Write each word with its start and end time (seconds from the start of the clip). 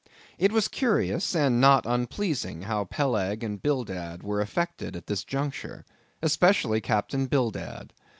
It 0.39 0.51
was 0.51 0.67
curious 0.67 1.35
and 1.35 1.61
not 1.61 1.85
unpleasing, 1.85 2.63
how 2.63 2.85
Peleg 2.85 3.43
and 3.43 3.61
Bildad 3.61 4.23
were 4.23 4.41
affected 4.41 4.95
at 4.95 5.05
this 5.05 5.23
juncture, 5.23 5.85
especially 6.23 6.81
Captain 6.81 7.27
Bildad. 7.27 7.93